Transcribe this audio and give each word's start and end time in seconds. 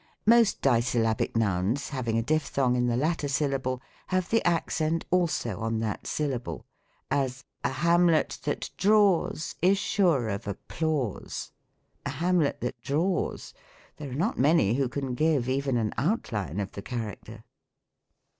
Most 0.25 0.63
dissyllabic 0.63 1.35
nouns, 1.35 1.89
having 1.89 2.17
a 2.17 2.23
diplhong 2.23 2.75
in 2.75 2.87
the 2.87 2.97
latter 2.97 3.27
syllable, 3.27 3.83
have 4.07 4.31
the 4.31 4.43
accent 4.43 5.05
also 5.11 5.59
on 5.59 5.77
that 5.81 6.07
syllable: 6.07 6.65
as," 7.11 7.43
A 7.63 7.69
Hamlet 7.69 8.39
that 8.45 8.71
draws 8.77 9.53
Is 9.61 9.77
sure 9.77 10.27
of 10.29 10.47
applause." 10.47 11.51
A 12.03 12.09
Hamlet 12.09 12.61
that 12.61 12.81
draws? 12.81 13.53
There 13.97 14.09
are 14.09 14.15
not 14.15 14.39
many 14.39 14.73
'.viio 14.75 14.87
C3.n 14.87 15.13
give 15.13 15.47
even 15.47 15.77
an 15.77 15.93
outline 15.99 16.59
of 16.59 16.71
the 16.71 16.81
character. 16.81 17.43